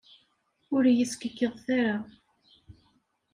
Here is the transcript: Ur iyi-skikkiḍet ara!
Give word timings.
Ur 0.73 0.83
iyi-skikkiḍet 0.85 1.67
ara! 1.79 1.95